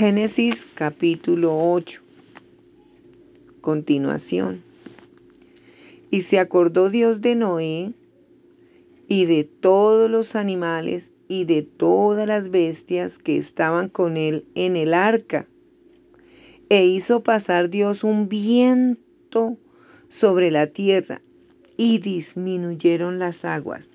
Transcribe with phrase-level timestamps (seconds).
[0.00, 2.00] Génesis capítulo 8.
[3.60, 4.62] Continuación.
[6.10, 7.92] Y se acordó Dios de Noé
[9.08, 14.76] y de todos los animales y de todas las bestias que estaban con él en
[14.76, 15.46] el arca.
[16.70, 19.58] E hizo pasar Dios un viento
[20.08, 21.20] sobre la tierra
[21.76, 23.90] y disminuyeron las aguas.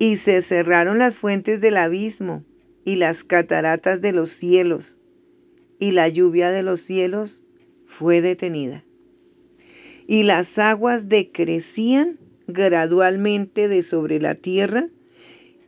[0.00, 2.42] Y se cerraron las fuentes del abismo
[2.90, 4.98] y las cataratas de los cielos,
[5.78, 7.44] y la lluvia de los cielos
[7.86, 8.84] fue detenida.
[10.08, 14.88] Y las aguas decrecían gradualmente de sobre la tierra,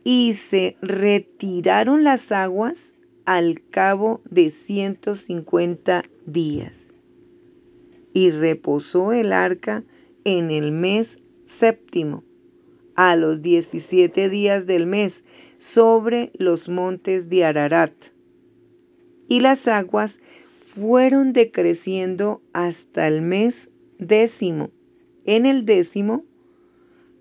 [0.03, 6.93] y se retiraron las aguas al cabo de 150 días.
[8.13, 9.85] Y reposó el arca
[10.25, 12.25] en el mes séptimo,
[12.95, 15.23] a los 17 días del mes,
[15.57, 17.93] sobre los montes de Ararat.
[19.27, 20.21] Y las aguas
[20.61, 24.71] fueron decreciendo hasta el mes décimo.
[25.25, 26.25] En el décimo,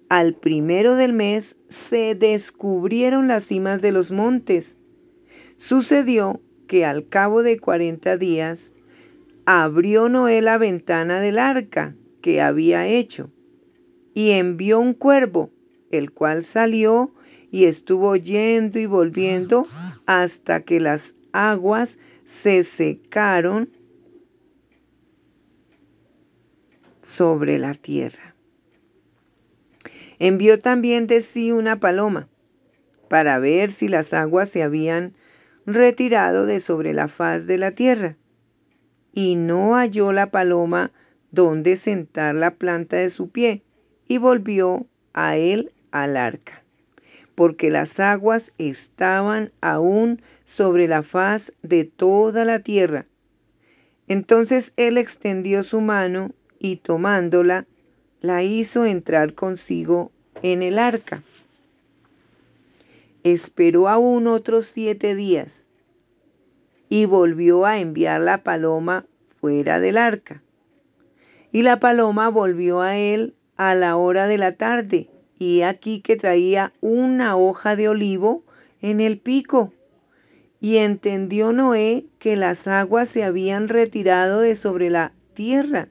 [0.09, 4.78] al primero del mes, se descubrieron las cimas de los montes.
[5.56, 8.75] Sucedió que al cabo de cuarenta días
[9.45, 13.31] abrió Noé la ventana del arca que había hecho
[14.15, 15.50] y envió un cuervo,
[15.93, 17.15] el cual salió
[17.51, 19.67] y estuvo yendo y volviendo
[20.07, 23.71] hasta que las aguas se secaron
[27.01, 28.34] sobre la tierra.
[30.19, 32.29] Envió también de sí una paloma
[33.09, 35.15] para ver si las aguas se habían
[35.67, 38.17] retirado de sobre la faz de la tierra.
[39.12, 40.93] Y no halló la paloma
[41.31, 43.62] donde sentar la planta de su pie,
[44.06, 46.62] y volvió a él al arca
[47.35, 53.07] porque las aguas estaban aún sobre la faz de toda la tierra.
[54.09, 57.66] Entonces él extendió su mano y tomándola,
[58.21, 60.12] la hizo entrar consigo
[60.43, 61.22] en el arca.
[63.25, 65.69] Esperó aún otros siete días
[66.89, 69.06] y volvió a enviar la paloma
[69.41, 70.43] fuera del arca.
[71.50, 76.16] Y la paloma volvió a él a la hora de la tarde y aquí que
[76.16, 78.44] traía una hoja de olivo
[78.81, 79.72] en el pico.
[80.60, 85.88] Y entendió Noé que las aguas se habían retirado de sobre la tierra.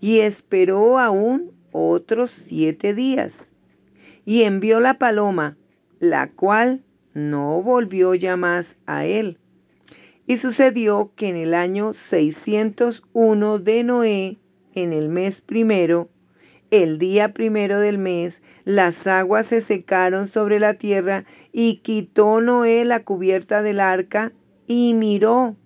[0.00, 3.52] Y esperó aún otros siete días.
[4.24, 5.58] Y envió la paloma,
[5.98, 6.82] la cual
[7.12, 9.38] no volvió ya más a él.
[10.26, 14.38] Y sucedió que en el año 601 de Noé,
[14.74, 16.08] en el mes primero,
[16.70, 22.84] el día primero del mes, las aguas se secaron sobre la tierra y quitó Noé
[22.84, 24.32] la cubierta del arca
[24.66, 25.56] y miró.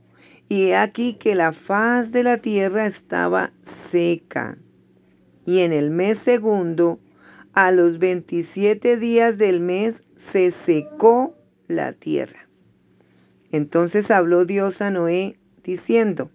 [0.49, 4.57] Y he aquí que la faz de la tierra estaba seca.
[5.47, 6.99] Y en el mes segundo,
[7.53, 11.35] a los 27 días del mes, se secó
[11.69, 12.49] la tierra.
[13.53, 16.31] Entonces habló Dios a Noé diciendo,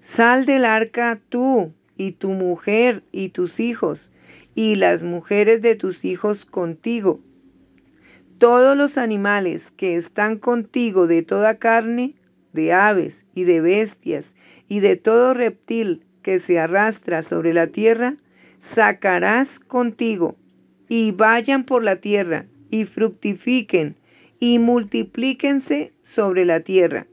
[0.00, 4.10] Sal del arca tú y tu mujer y tus hijos,
[4.54, 7.20] y las mujeres de tus hijos contigo.
[8.38, 12.14] Todos los animales que están contigo de toda carne,
[12.52, 14.36] de aves y de bestias,
[14.68, 18.16] y de todo reptil que se arrastra sobre la tierra,
[18.58, 20.36] sacarás contigo,
[20.88, 23.96] y vayan por la tierra, y fructifiquen,
[24.38, 27.06] y multiplíquense sobre la tierra.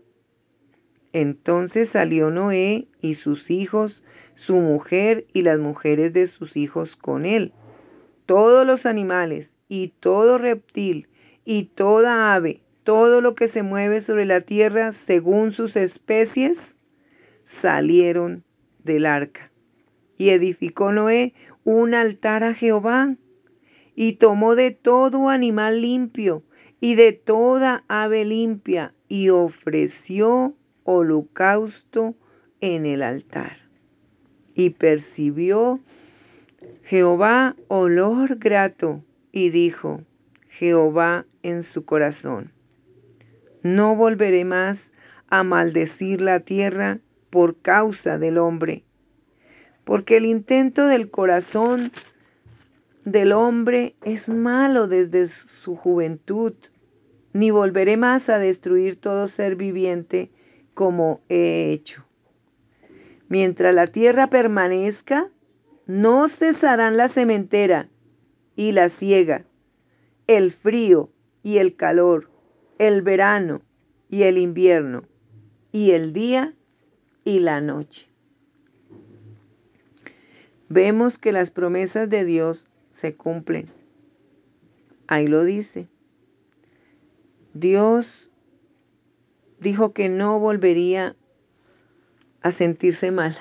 [1.13, 4.03] Entonces salió Noé y sus hijos,
[4.34, 7.53] su mujer y las mujeres de sus hijos con él.
[8.25, 11.07] Todos los animales y todo reptil
[11.46, 16.78] y toda ave, todo lo que se mueve sobre la tierra según sus especies,
[17.44, 18.44] salieron
[18.84, 19.52] del arca.
[20.18, 23.16] Y edificó Noé un altar a Jehová
[23.96, 26.44] y tomó de todo animal limpio
[26.81, 32.16] y de toda ave limpia y ofreció holocausto
[32.62, 33.58] en el altar.
[34.56, 35.80] Y percibió
[36.84, 40.02] Jehová olor grato y dijo
[40.50, 42.52] Jehová en su corazón,
[43.64, 44.91] no volveré más
[45.28, 47.00] a maldecir la tierra
[47.30, 48.84] por causa del hombre,
[49.84, 51.91] porque el intento del corazón
[53.06, 56.53] del hombre es malo desde su juventud,
[57.34, 60.30] ni volveré más a destruir todo ser viviente
[60.73, 62.05] como he hecho.
[63.29, 65.29] Mientras la tierra permanezca,
[65.85, 67.90] no cesarán la sementera
[68.55, 69.46] y la siega,
[70.28, 71.09] el frío
[71.41, 72.29] y el calor,
[72.78, 73.61] el verano
[74.09, 75.03] y el invierno,
[75.72, 76.53] y el día
[77.23, 78.08] y la noche.
[80.70, 83.67] Vemos que las promesas de Dios se cumplen.
[85.08, 85.87] Ahí lo dice.
[87.53, 88.31] Dios
[89.63, 91.15] dijo que no volvería
[92.41, 93.35] a sentirse mal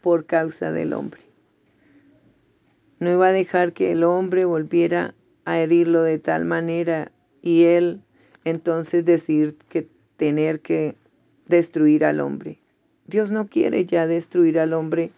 [0.00, 1.20] por causa del hombre.
[3.00, 5.14] No iba a dejar que el hombre volviera
[5.44, 7.10] a herirlo de tal manera
[7.42, 8.00] y él
[8.44, 10.94] entonces decir que tener que
[11.46, 12.58] destruir al hombre.
[13.06, 15.10] Dios no quiere ya destruir al hombre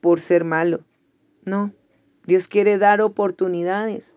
[0.00, 0.80] por ser malo.
[1.44, 1.72] No,
[2.26, 4.16] Dios quiere dar oportunidades.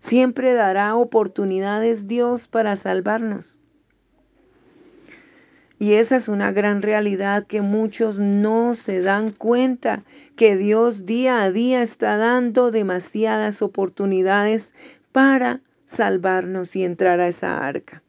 [0.00, 3.58] Siempre dará oportunidades Dios para salvarnos.
[5.78, 11.42] Y esa es una gran realidad que muchos no se dan cuenta, que Dios día
[11.42, 14.74] a día está dando demasiadas oportunidades
[15.12, 18.02] para salvarnos y entrar a esa arca.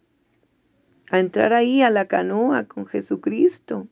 [1.11, 3.87] A entrar ahí a la canoa con Jesucristo.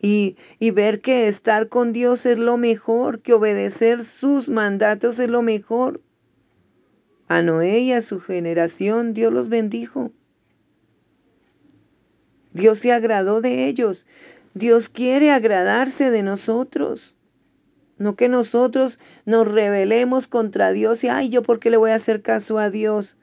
[0.00, 5.30] Y, y, ver que estar con Dios es lo mejor, que obedecer sus mandatos es
[5.30, 6.02] lo mejor.
[7.26, 10.12] A Noé y a su generación Dios los bendijo.
[12.54, 14.06] Dios se agradó de ellos.
[14.54, 17.14] Dios quiere agradarse de nosotros.
[17.98, 21.96] No que nosotros nos rebelemos contra Dios y, ay, yo por qué le voy a
[21.96, 23.16] hacer caso a Dios.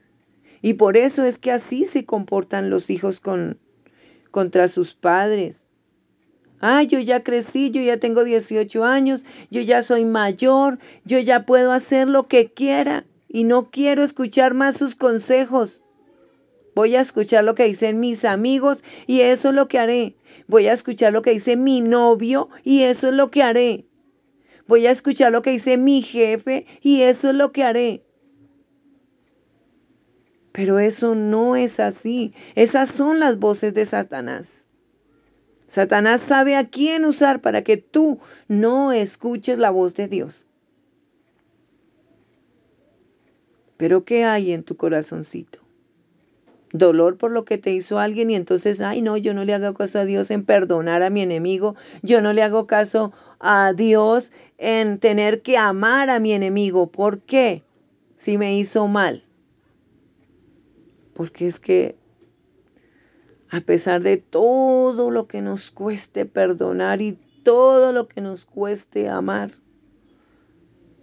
[0.61, 3.57] Y por eso es que así se comportan los hijos con,
[4.29, 5.65] contra sus padres.
[6.59, 11.45] Ay, yo ya crecí, yo ya tengo 18 años, yo ya soy mayor, yo ya
[11.45, 15.81] puedo hacer lo que quiera y no quiero escuchar más sus consejos.
[16.73, 20.15] Voy a escuchar lo que dicen mis amigos y eso es lo que haré.
[20.47, 23.85] Voy a escuchar lo que dice mi novio y eso es lo que haré.
[24.67, 28.03] Voy a escuchar lo que dice mi jefe y eso es lo que haré.
[30.53, 32.33] Pero eso no es así.
[32.55, 34.65] Esas son las voces de Satanás.
[35.67, 40.45] Satanás sabe a quién usar para que tú no escuches la voz de Dios.
[43.77, 45.59] Pero ¿qué hay en tu corazoncito?
[46.73, 49.73] Dolor por lo que te hizo alguien y entonces, ay no, yo no le hago
[49.73, 54.31] caso a Dios en perdonar a mi enemigo, yo no le hago caso a Dios
[54.57, 56.87] en tener que amar a mi enemigo.
[56.87, 57.63] ¿Por qué?
[58.17, 59.23] Si me hizo mal.
[61.13, 61.95] Porque es que
[63.49, 69.09] a pesar de todo lo que nos cueste perdonar y todo lo que nos cueste
[69.09, 69.51] amar,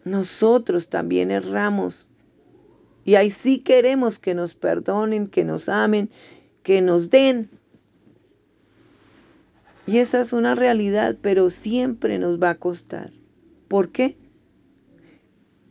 [0.05, 2.08] nosotros también erramos
[3.09, 6.11] y ahí sí queremos que nos perdonen, que nos amen,
[6.63, 7.49] que nos den.
[9.87, 13.11] Y esa es una realidad, pero siempre nos va a costar.
[13.67, 14.19] ¿Por qué?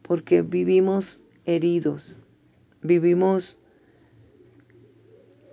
[0.02, 2.18] Porque vivimos heridos,
[2.82, 3.60] vivimos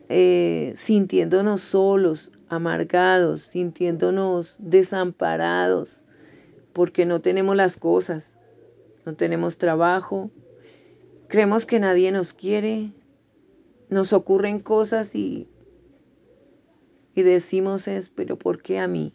[0.09, 6.03] eh, sintiéndonos solos, amargados, sintiéndonos desamparados,
[6.73, 8.35] porque no tenemos las cosas,
[9.05, 10.31] no tenemos trabajo,
[11.35, 12.93] Creemos que nadie nos quiere,
[13.89, 15.49] nos ocurren cosas y,
[17.13, 19.13] y decimos es, pero ¿por qué a mí?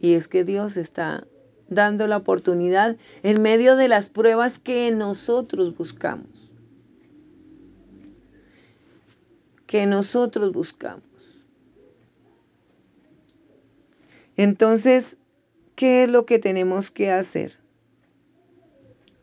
[0.00, 1.28] Y es que Dios está
[1.68, 6.50] dando la oportunidad en medio de las pruebas que nosotros buscamos.
[9.68, 11.04] Que nosotros buscamos.
[14.36, 15.18] Entonces,
[15.76, 17.61] ¿qué es lo que tenemos que hacer?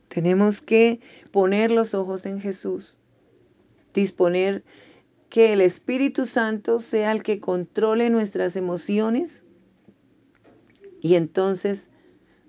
[0.09, 0.99] Tenemos que
[1.31, 2.97] poner los ojos en Jesús,
[3.93, 4.63] disponer
[5.29, 9.45] que el Espíritu Santo sea el que controle nuestras emociones
[10.99, 11.89] y entonces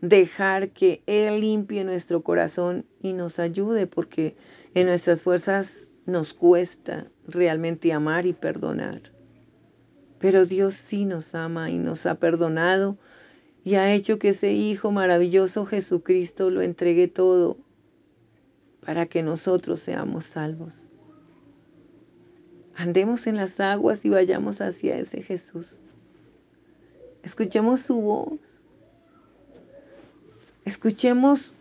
[0.00, 4.36] dejar que Él limpie nuestro corazón y nos ayude porque
[4.74, 9.12] en nuestras fuerzas nos cuesta realmente amar y perdonar.
[10.18, 12.98] Pero Dios sí nos ama y nos ha perdonado
[13.64, 17.58] y ha hecho que ese Hijo maravilloso Jesucristo lo entregue todo
[18.84, 20.86] para que nosotros seamos salvos.
[22.74, 25.80] Andemos en las aguas y vayamos hacia ese Jesús.
[27.22, 28.40] Escuchemos su voz.
[30.64, 31.54] Escuchemos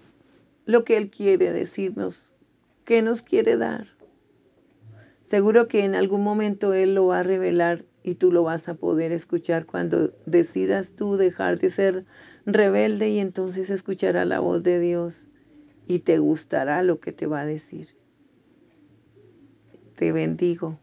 [0.66, 2.32] lo que Él quiere decirnos,
[2.86, 3.88] qué nos quiere dar.
[5.22, 8.76] Seguro que en algún momento Él lo va a revelar y tú lo vas a
[8.76, 12.06] poder escuchar cuando decidas tú dejar de ser
[12.46, 15.28] rebelde y entonces escuchará la voz de Dios
[15.88, 17.96] y te gustará lo que te va a decir.
[19.96, 20.82] Te bendigo.